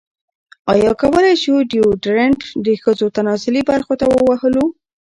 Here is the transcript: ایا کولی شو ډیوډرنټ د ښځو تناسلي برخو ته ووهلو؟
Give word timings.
ایا 0.73 0.91
کولی 1.01 1.33
شو 1.43 1.55
ډیوډرنټ 1.71 2.39
د 2.65 2.67
ښځو 2.83 3.05
تناسلي 3.17 3.61
برخو 3.69 3.93
ته 3.99 4.05
ووهلو؟ 4.09 4.65